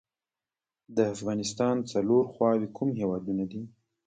[0.95, 3.61] د افغانستان څلور خواوې کوم هیوادونه دي؟